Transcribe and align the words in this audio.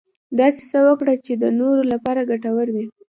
داسې 0.39 0.61
څه 0.71 0.79
وکړه 0.87 1.13
چې 1.25 1.33
د 1.41 1.43
نورو 1.59 1.81
لپاره 1.93 2.27
ګټور 2.31 2.67
وي. 2.75 2.85